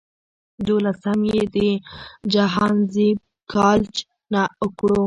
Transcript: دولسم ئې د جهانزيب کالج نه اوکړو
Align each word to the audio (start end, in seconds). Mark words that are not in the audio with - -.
دولسم 0.67 1.19
ئې 1.31 1.43
د 1.55 1.57
جهانزيب 2.33 3.17
کالج 3.53 3.95
نه 4.33 4.41
اوکړو 4.63 4.99